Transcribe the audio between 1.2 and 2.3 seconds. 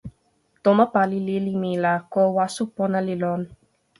lili mi la ko